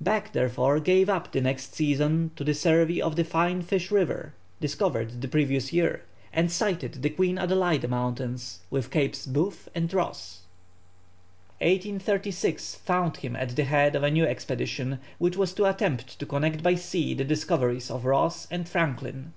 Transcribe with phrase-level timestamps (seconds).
[0.00, 4.34] Back, therefore, gave up the next season to the survey of the fine Fish River,
[4.60, 10.42] discovered the previous year, and sighted the Queen Adelaide Mts., with Capes Booth and Ross.
[11.58, 16.24] 1836 found him at the head of a new expedition, which was to attempt to
[16.24, 19.32] connect by sea the discoveries of Ross and Franklin.